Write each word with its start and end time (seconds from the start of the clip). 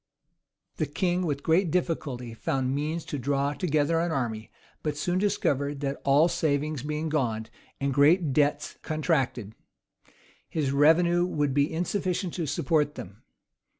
}The 0.77 0.87
king, 0.87 1.27
with 1.27 1.43
great 1.43 1.69
difficulty, 1.69 2.33
found 2.33 2.73
means 2.73 3.05
to 3.05 3.19
draw 3.19 3.53
together 3.53 3.99
an 3.99 4.11
army; 4.11 4.49
but 4.81 4.97
soon 4.97 5.19
discovered 5.19 5.79
that 5.81 6.01
all 6.03 6.27
savings 6.27 6.81
being 6.81 7.07
gone, 7.07 7.45
and 7.79 7.93
great 7.93 8.33
debts 8.33 8.79
contracted, 8.81 9.53
his 10.49 10.71
revenue 10.71 11.23
would 11.27 11.53
be 11.53 11.71
insufficient 11.71 12.33
to 12.33 12.47
support 12.47 12.95
them. 12.95 13.21